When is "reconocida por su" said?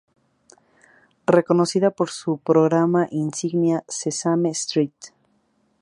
1.27-2.39